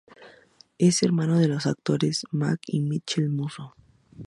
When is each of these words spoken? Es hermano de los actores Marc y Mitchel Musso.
Es 0.79 1.03
hermano 1.03 1.37
de 1.37 1.47
los 1.47 1.67
actores 1.67 2.23
Marc 2.31 2.61
y 2.65 2.81
Mitchel 2.81 3.29
Musso. 3.29 3.75